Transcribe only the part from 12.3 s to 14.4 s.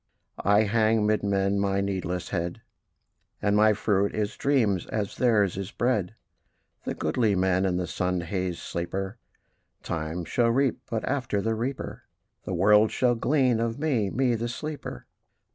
The world shall glean of me, me